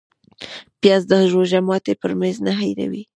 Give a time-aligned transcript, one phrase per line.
[0.81, 3.03] پیاز د روژه ماتي پر میز نه هېروې